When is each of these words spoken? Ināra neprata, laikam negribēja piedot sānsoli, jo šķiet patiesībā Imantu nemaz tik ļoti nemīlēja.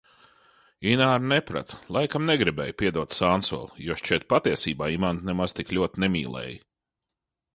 Ināra 0.91 1.17
neprata, 1.31 1.77
laikam 1.97 2.25
negribēja 2.29 2.75
piedot 2.79 3.13
sānsoli, 3.17 3.85
jo 3.89 3.97
šķiet 4.01 4.25
patiesībā 4.35 4.89
Imantu 4.97 5.29
nemaz 5.31 5.55
tik 5.59 5.71
ļoti 5.79 6.05
nemīlēja. 6.05 6.57